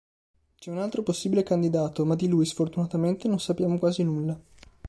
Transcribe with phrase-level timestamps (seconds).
[0.55, 4.41] C'è un altro possibile candidato, ma di lui, sfortunatamente, non sappiamo quasi nulla.